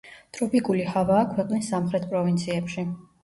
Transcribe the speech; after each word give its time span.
ტროპიკული 0.35 0.85
ჰავაა 0.93 1.27
ქვეყნის 1.35 1.69
სამხრეთ 1.73 2.09
პროვინციებში. 2.15 2.87